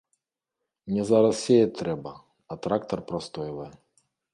Мне 0.91 1.03
зараз 1.11 1.37
сеяць 1.45 1.77
трэба, 1.83 2.17
а 2.51 2.61
трактар 2.67 3.09
прастойвае. 3.13 3.73